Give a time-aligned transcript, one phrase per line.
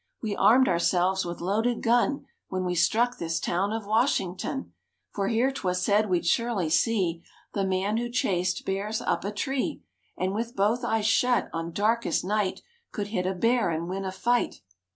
[0.19, 4.73] We armed ourselves with loaded gun When we struck this town of Washington,
[5.11, 7.21] For here 'twas said we'd surely see
[7.53, 9.83] The man who chased bears up a tree
[10.17, 12.61] And with both eyes shut on darkest night
[12.91, 14.61] Could hit a bear and win a fight."